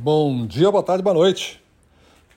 Bom 0.00 0.46
dia, 0.46 0.70
boa 0.70 0.82
tarde, 0.84 1.02
boa 1.02 1.12
noite. 1.12 1.60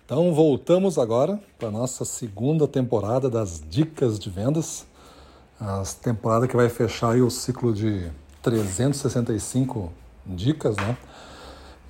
Então 0.04 0.34
voltamos 0.34 0.98
agora 0.98 1.40
para 1.60 1.68
a 1.68 1.72
nossa 1.72 2.04
segunda 2.04 2.68
temporada 2.68 3.30
das 3.30 3.62
dicas 3.70 4.18
de 4.18 4.32
vendas. 4.32 4.88
A 5.60 5.84
temporada 6.02 6.48
que 6.48 6.56
vai 6.56 6.70
fechar 6.70 7.16
o 7.18 7.30
ciclo 7.30 7.72
de 7.72 8.12
365 8.42 9.94
dicas, 10.26 10.76
né? 10.76 10.98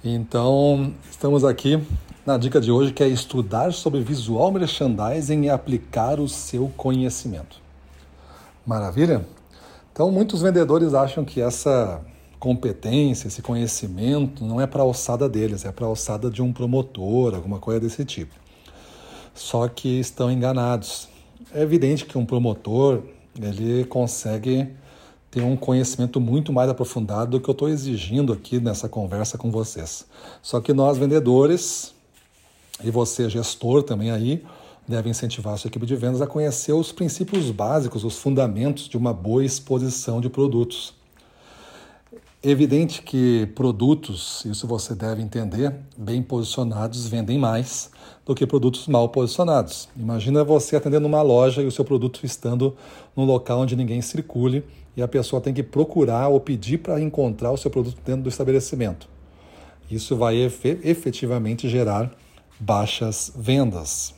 Então, 0.04 0.94
estamos 1.10 1.46
aqui 1.46 1.81
na 2.26 2.38
dica 2.38 2.60
de 2.60 2.69
hoje 2.69 2.92
que 2.92 3.01
é 3.01 3.08
estudar 3.08 3.72
sobre 3.72 4.01
visual 4.01 4.51
merchandising 4.51 5.44
e 5.44 5.49
aplicar 5.49 6.19
o 6.19 6.28
seu 6.28 6.69
conhecimento. 6.76 7.62
Maravilha? 8.65 9.26
Então, 9.94 10.12
muitos 10.12 10.42
vendedores 10.42 10.94
acham 10.94 11.24
que 11.24 11.40
essa 11.40 12.01
competência, 12.42 13.28
esse 13.28 13.39
conhecimento 13.39 14.44
não 14.44 14.60
é 14.60 14.65
para 14.65 14.81
a 14.81 14.83
alçada 14.83 15.29
deles, 15.29 15.63
é 15.63 15.71
para 15.71 15.85
a 15.85 15.90
alçada 15.90 16.27
de 16.27 16.41
um 16.41 16.52
promotor, 16.52 17.36
alguma 17.36 17.59
coisa 17.59 17.80
desse 17.80 18.04
tipo. 18.04 18.34
Só 19.36 19.68
que 19.68 19.99
estão 19.99 20.32
enganados. 20.32 21.08
É 21.54 21.62
evidente 21.62 22.04
que 22.04 22.18
um 22.18 22.26
promotor 22.26 23.04
ele 23.40 23.85
consegue 23.85 24.68
ter 25.30 25.44
um 25.44 25.55
conhecimento 25.55 26.20
muito 26.20 26.52
mais 26.52 26.68
aprofundado 26.68 27.38
do 27.38 27.40
que 27.40 27.48
eu 27.48 27.54
estou 27.54 27.70
exigindo 27.70 28.34
aqui 28.34 28.60
nessa 28.60 28.90
conversa 28.90 29.38
com 29.38 29.52
vocês. 29.52 30.08
Só 30.41 30.60
que 30.60 30.73
nós 30.73 30.98
vendedores 30.98 31.94
e 32.84 32.90
você 32.90 33.30
gestor 33.30 33.84
também 33.84 34.10
aí 34.10 34.44
deve 34.88 35.12
incentivar 35.12 35.54
a 35.54 35.58
sua 35.58 35.68
equipe 35.68 35.85
de 35.85 35.96
vendas 35.96 36.23
a 36.23 36.27
conhecer 36.27 36.73
os 36.73 36.91
princípios 36.91 37.52
básicos, 37.52 38.04
os 38.04 38.18
fundamentos 38.18 38.90
de 38.90 38.98
uma 38.98 39.13
boa 39.13 39.46
exposição 39.46 40.20
de 40.20 40.27
produtos. 40.27 40.99
Evidente 42.44 43.04
que 43.04 43.45
produtos, 43.54 44.44
isso 44.45 44.66
você 44.66 44.95
deve 44.95 45.22
entender, 45.22 45.76
bem 45.95 46.23
posicionados 46.23 47.08
vendem 47.08 47.38
mais 47.38 47.91
do 48.26 48.34
que 48.34 48.48
produtos 48.48 48.88
mal 48.88 49.10
posicionados. 49.10 49.88
Imagina 49.96 50.43
você 50.43 50.76
atendendo 50.76 51.05
uma 51.05 51.21
loja 51.21 51.62
e 51.62 51.68
o 51.68 51.71
seu 51.71 51.85
produto 51.85 52.26
estando 52.26 52.76
num 53.16 53.26
local 53.26 53.60
onde 53.60 53.76
ninguém 53.76 54.01
circule 54.01 54.63
e 54.98 55.04
a 55.04 55.07
pessoa 55.07 55.40
tem 55.40 55.54
que 55.54 55.62
procurar 55.62 56.29
ou 56.29 56.40
pedir 56.40 56.79
para 56.79 56.99
encontrar 56.99 57.51
o 57.51 57.57
seu 57.57 57.70
produto 57.70 57.99
dentro 58.04 58.24
do 58.24 58.29
estabelecimento. 58.29 59.07
Isso 59.91 60.16
vai 60.16 60.35
efetivamente 60.38 61.70
gerar 61.70 62.12
baixas 62.60 63.32
vendas. 63.35 64.16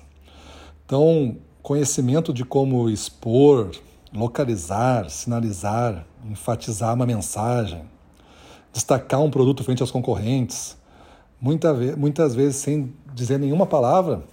Então, 0.86 1.36
conhecimento 1.62 2.32
de 2.32 2.46
como 2.46 2.90
expor, 2.90 3.72
localizar, 4.14 5.10
sinalizar, 5.10 6.08
enfatizar 6.24 6.94
uma 6.94 7.06
mensagem, 7.06 7.92
destacar 8.74 9.22
um 9.22 9.30
produto 9.30 9.64
frente 9.64 9.82
aos 9.82 9.92
concorrentes, 9.92 10.76
muita 11.40 11.74
muitas 11.96 12.36
vezes 12.36 12.58
sem 12.58 12.94
dizer 13.14 13.38
nenhuma 13.38 13.66
palavra, 13.66 14.24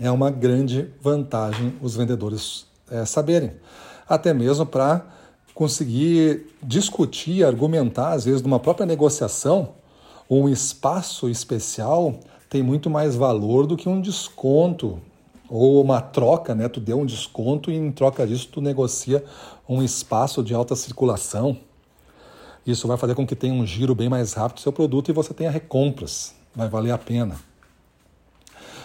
é 0.00 0.10
uma 0.10 0.30
grande 0.30 0.90
vantagem 1.00 1.74
os 1.80 1.94
vendedores 1.94 2.66
é, 2.90 3.04
saberem. 3.04 3.52
Até 4.08 4.32
mesmo 4.34 4.66
para 4.66 5.06
conseguir 5.54 6.46
discutir, 6.62 7.44
argumentar, 7.44 8.12
às 8.12 8.24
vezes, 8.24 8.42
numa 8.42 8.60
própria 8.60 8.86
negociação, 8.86 9.70
um 10.28 10.48
espaço 10.48 11.28
especial 11.28 12.14
tem 12.48 12.62
muito 12.62 12.90
mais 12.90 13.14
valor 13.14 13.66
do 13.66 13.76
que 13.76 13.88
um 13.88 14.00
desconto 14.00 15.00
ou 15.48 15.82
uma 15.82 16.00
troca, 16.00 16.54
né? 16.54 16.68
Tu 16.68 16.80
deu 16.80 16.98
um 17.00 17.06
desconto 17.06 17.70
e 17.70 17.74
em 17.74 17.90
troca 17.90 18.26
disso 18.26 18.48
tu 18.52 18.60
negocia 18.60 19.24
um 19.68 19.82
espaço 19.82 20.42
de 20.42 20.54
alta 20.54 20.74
circulação. 20.76 21.56
Isso 22.66 22.88
vai 22.88 22.96
fazer 22.96 23.14
com 23.14 23.26
que 23.26 23.36
tenha 23.36 23.54
um 23.54 23.64
giro 23.64 23.94
bem 23.94 24.08
mais 24.08 24.32
rápido 24.32 24.56
do 24.56 24.60
seu 24.60 24.72
produto 24.72 25.08
e 25.08 25.12
você 25.12 25.32
tenha 25.32 25.50
recompras. 25.50 26.34
Vai 26.54 26.68
valer 26.68 26.90
a 26.90 26.98
pena. 26.98 27.36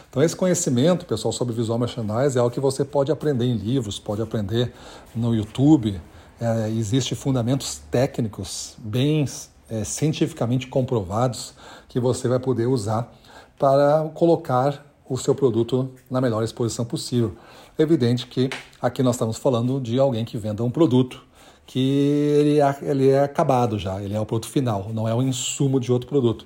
Então, 0.10 0.22
esse 0.22 0.36
conhecimento, 0.36 1.06
pessoal, 1.06 1.32
sobre 1.32 1.56
visual 1.56 1.80
merchandising 1.80 2.38
é 2.38 2.42
algo 2.42 2.54
que 2.54 2.60
você 2.60 2.84
pode 2.84 3.12
aprender 3.12 3.46
em 3.46 3.56
livros, 3.56 3.98
pode 3.98 4.22
aprender 4.22 4.74
no 5.16 5.34
YouTube. 5.34 6.00
É, 6.40 6.70
Existem 6.70 7.18
fundamentos 7.18 7.82
técnicos 7.90 8.76
bem 8.78 9.26
é, 9.70 9.84
cientificamente 9.86 10.68
comprovados 10.68 11.54
que 11.88 12.00
você 12.00 12.28
vai 12.28 12.40
poder 12.40 12.68
usar 12.68 13.12
para 13.58 14.12
colocar 14.14 14.86
o 15.08 15.18
seu 15.18 15.34
produto 15.34 15.90
na 16.10 16.20
melhor 16.20 16.44
exposição 16.44 16.84
possível. 16.84 17.36
É 17.78 17.82
evidente 17.82 18.28
que 18.28 18.50
aqui 18.82 19.02
nós 19.02 19.16
estamos 19.16 19.38
falando 19.38 19.80
de 19.80 19.98
alguém 19.98 20.26
que 20.26 20.38
venda 20.38 20.64
um 20.64 20.70
produto 20.70 21.24
que 21.72 21.80
ele 21.80 22.60
é, 22.60 22.78
ele 22.82 23.10
é 23.10 23.24
acabado 23.24 23.80
já, 23.80 24.02
ele 24.02 24.14
é 24.14 24.20
o 24.20 24.26
produto 24.26 24.52
final, 24.52 24.92
não 24.94 25.08
é 25.08 25.16
um 25.16 25.22
insumo 25.22 25.80
de 25.80 25.90
outro 25.90 26.06
produto. 26.06 26.46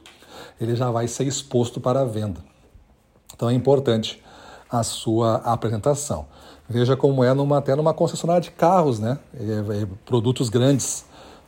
Ele 0.61 0.75
já 0.75 0.91
vai 0.91 1.07
ser 1.07 1.25
exposto 1.25 1.81
para 1.81 2.01
a 2.01 2.05
venda. 2.05 2.39
Então 3.33 3.49
é 3.49 3.53
importante 3.55 4.21
a 4.69 4.83
sua 4.83 5.37
apresentação. 5.37 6.27
Veja 6.69 6.95
como 6.95 7.23
é 7.23 7.33
numa, 7.33 7.57
até 7.57 7.75
numa 7.75 7.91
concessionária 7.91 8.39
de 8.39 8.51
carros, 8.51 8.99
né? 8.99 9.17
Produtos 10.05 10.47
grandes. 10.47 11.05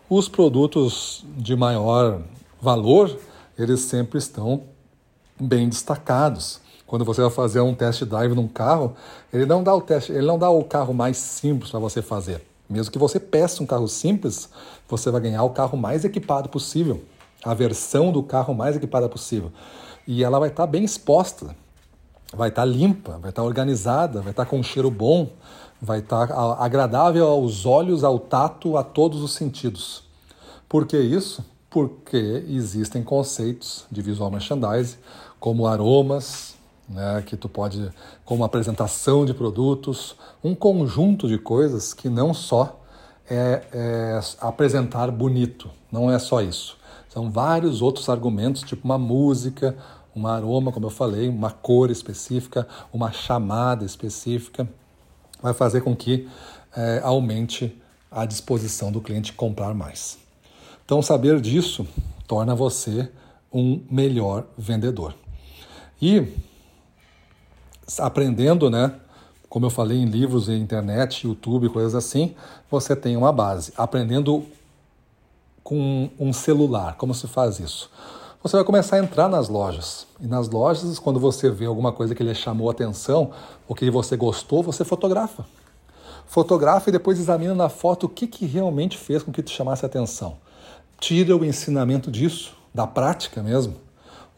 Os 0.10 0.28
produtos 0.28 1.24
de 1.38 1.56
maior 1.56 2.22
valor, 2.60 3.16
eles 3.60 3.82
sempre 3.82 4.18
estão 4.18 4.64
bem 5.40 5.70
destacados. 5.70 6.62
Quando 6.88 7.06
você 7.06 7.22
vai 7.22 7.30
fazer 7.30 7.62
um 7.62 7.76
test 7.76 8.04
drive 8.06 8.34
num 8.34 8.48
carro, 8.48 8.96
ele 9.32 9.46
não 9.46 9.62
dá 9.62 9.76
o 9.76 9.82
teste, 9.82 10.12
ele 10.12 10.26
não 10.26 10.40
dá 10.40 10.50
o 10.50 10.64
carro 10.64 10.96
mais 10.96 11.18
simples 11.18 11.70
para 11.70 11.80
você 11.80 12.02
fazer. 12.02 12.42
Mesmo 12.70 12.92
que 12.92 13.00
você 13.00 13.20
peça 13.20 13.64
um 13.64 13.66
carro 13.66 13.88
simples, 13.88 14.50
você 14.88 15.10
vai 15.10 15.22
ganhar 15.22 15.44
o 15.44 15.52
carro 15.52 15.78
mais 15.78 16.04
equipado 16.04 16.50
possível, 16.50 17.02
a 17.44 17.54
versão 17.54 18.12
do 18.12 18.22
carro 18.22 18.54
mais 18.54 18.76
equipada 18.76 19.08
possível. 19.08 19.52
E 20.06 20.24
ela 20.24 20.40
vai 20.40 20.50
estar 20.50 20.66
tá 20.66 20.68
bem 20.68 20.84
exposta, 20.84 21.56
vai 22.34 22.50
estar 22.50 22.64
tá 22.64 22.66
limpa, 22.66 23.12
vai 23.14 23.30
estar 23.30 23.42
tá 23.42 23.44
organizada, 23.44 24.22
vai 24.22 24.32
estar 24.32 24.46
com 24.46 24.60
um 24.60 24.64
cheiro 24.64 24.92
bom, 24.92 25.30
vai 25.82 26.00
estar 26.00 26.30
agradável 26.60 27.26
aos 27.26 27.66
olhos, 27.66 28.04
ao 28.04 28.20
tato, 28.20 28.76
a 28.76 28.84
todos 28.84 29.22
os 29.22 29.34
sentidos. 29.34 30.04
Por 30.68 30.86
que 30.86 30.98
isso? 30.98 31.46
Porque 31.70 32.44
existem 32.50 33.04
conceitos 33.04 33.86
de 33.90 34.02
visual 34.02 34.30
merchandising, 34.30 34.98
como 35.40 35.68
aromas, 35.68 36.57
né, 36.88 37.24
que 37.26 37.36
tu 37.36 37.50
pode, 37.50 37.90
como 38.24 38.44
apresentação 38.44 39.26
de 39.26 39.34
produtos, 39.34 40.16
um 40.44 40.56
conjunto 40.56 41.28
de 41.28 41.38
coisas 41.38 41.94
que 41.94 42.10
não 42.10 42.34
só 42.34 42.80
é, 43.30 43.64
é 43.74 44.20
apresentar 44.40 45.12
bonito, 45.12 45.70
não 45.92 46.10
é 46.10 46.18
só 46.18 46.42
isso. 46.42 46.78
São 47.10 47.32
vários 47.32 47.82
outros 47.82 48.10
argumentos, 48.10 48.62
tipo 48.64 48.86
uma 48.86 48.98
música, 48.98 49.76
um 50.16 50.28
aroma, 50.28 50.72
como 50.72 50.86
eu 50.86 50.90
falei, 50.90 51.28
uma 51.28 51.52
cor 51.52 51.92
específica, 51.92 52.68
uma 52.92 53.12
chamada 53.12 53.86
específica, 53.86 54.68
vai 55.42 55.54
fazer 55.54 55.82
com 55.82 55.96
que 55.96 56.28
é, 56.76 57.02
aumente 57.04 57.76
a 58.10 58.26
disposição 58.26 58.92
do 58.92 59.02
cliente 59.02 59.34
comprar 59.34 59.74
mais. 59.74 60.18
Então, 60.86 61.02
saber 61.02 61.42
disso 61.42 61.86
torna 62.28 62.56
você 62.56 63.10
um 63.52 63.82
melhor 63.90 64.46
vendedor. 64.58 65.14
E 66.02 66.28
aprendendo, 68.00 68.70
né? 68.70 68.94
Como 69.50 69.66
eu 69.66 69.70
falei 69.70 69.98
em 69.98 70.06
livros, 70.06 70.50
internet, 70.50 71.26
YouTube, 71.26 71.70
coisas 71.70 71.96
assim, 71.96 72.36
você 72.70 72.96
tem 72.96 73.16
uma 73.16 73.32
base. 73.32 73.72
Aprendendo 73.78 74.46
com 75.64 76.10
um 76.20 76.34
celular, 76.34 76.96
como 76.98 77.14
se 77.14 77.28
faz 77.28 77.60
isso? 77.60 77.90
Você 78.44 78.56
vai 78.56 78.66
começar 78.66 78.98
a 78.98 79.00
entrar 79.00 79.30
nas 79.30 79.48
lojas. 79.48 80.06
E 80.20 80.28
nas 80.28 80.50
lojas, 80.50 81.00
quando 81.00 81.20
você 81.20 81.50
vê 81.50 81.66
alguma 81.66 81.92
coisa 81.92 82.14
que 82.14 82.24
lhe 82.24 82.36
chamou 82.36 82.70
atenção, 82.70 83.32
ou 83.68 83.76
que 83.76 83.90
você 83.90 84.18
gostou, 84.18 84.62
você 84.62 84.84
fotografa. 84.84 85.46
Fotografa 86.26 86.90
e 86.90 86.92
depois 86.92 87.20
examina 87.20 87.56
na 87.56 87.70
foto 87.70 88.06
o 88.06 88.10
que, 88.10 88.28
que 88.28 88.46
realmente 88.46 88.98
fez 88.98 89.24
com 89.24 89.32
que 89.32 89.42
te 89.42 89.52
chamasse 89.52 89.86
atenção. 89.86 90.38
Tira 91.00 91.36
o 91.36 91.46
ensinamento 91.46 92.12
disso, 92.12 92.54
da 92.74 92.86
prática 92.86 93.42
mesmo 93.42 93.87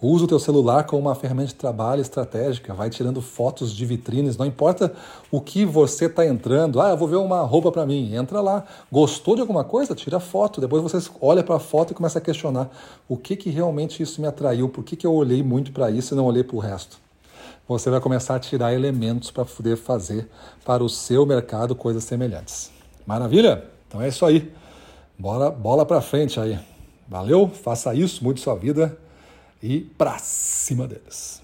Usa 0.01 0.23
o 0.23 0.27
teu 0.27 0.39
celular 0.39 0.85
como 0.85 1.01
uma 1.01 1.15
ferramenta 1.15 1.49
de 1.49 1.55
trabalho 1.55 2.01
estratégica, 2.01 2.73
vai 2.73 2.89
tirando 2.89 3.21
fotos 3.21 3.75
de 3.75 3.85
vitrines, 3.85 4.37
não 4.37 4.45
importa 4.45 4.93
o 5.29 5.41
que 5.41 5.65
você 5.65 6.05
está 6.05 6.25
entrando. 6.25 6.79
Ah, 6.79 6.91
eu 6.91 6.97
vou 6.97 7.05
ver 7.05 7.17
uma 7.17 7.41
roupa 7.41 7.69
para 7.69 7.85
mim. 7.85 8.15
Entra 8.15 8.39
lá. 8.39 8.63
Gostou 8.89 9.35
de 9.35 9.41
alguma 9.41 9.65
coisa? 9.65 9.93
Tira 9.93 10.17
foto. 10.21 10.61
Depois 10.61 10.81
você 10.81 10.97
olha 11.19 11.43
para 11.43 11.57
a 11.57 11.59
foto 11.59 11.91
e 11.91 11.93
começa 11.93 12.17
a 12.17 12.21
questionar 12.21 12.69
o 13.09 13.17
que, 13.17 13.35
que 13.35 13.49
realmente 13.49 14.01
isso 14.01 14.21
me 14.21 14.27
atraiu, 14.27 14.69
por 14.69 14.85
que, 14.85 14.95
que 14.95 15.05
eu 15.05 15.13
olhei 15.13 15.43
muito 15.43 15.73
para 15.73 15.91
isso 15.91 16.13
e 16.13 16.17
não 16.17 16.25
olhei 16.25 16.45
para 16.45 16.55
o 16.55 16.59
resto. 16.59 16.97
Você 17.67 17.89
vai 17.89 17.99
começar 17.99 18.35
a 18.35 18.39
tirar 18.39 18.73
elementos 18.73 19.31
para 19.31 19.43
poder 19.43 19.75
fazer 19.75 20.29
para 20.63 20.81
o 20.81 20.87
seu 20.87 21.25
mercado 21.25 21.75
coisas 21.75 22.05
semelhantes. 22.05 22.71
Maravilha? 23.05 23.65
Então 23.87 24.01
é 24.01 24.07
isso 24.07 24.25
aí. 24.25 24.49
Bora, 25.17 25.51
bola 25.51 25.85
para 25.85 25.99
frente 25.99 26.39
aí. 26.39 26.57
Valeu? 27.05 27.49
Faça 27.49 27.93
isso, 27.93 28.23
mude 28.23 28.39
sua 28.39 28.55
vida 28.55 28.97
e 29.61 29.81
para 29.97 30.17
cima 30.19 30.87
deles. 30.87 31.41